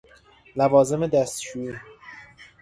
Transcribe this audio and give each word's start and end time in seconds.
لوازم 0.55 1.07
دستشویی: 1.07 1.75